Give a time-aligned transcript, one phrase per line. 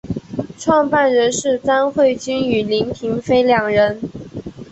[0.57, 4.01] 创办人是詹慧君与林庭妃两人。